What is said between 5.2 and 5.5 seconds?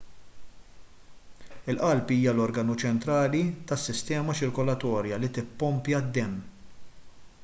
li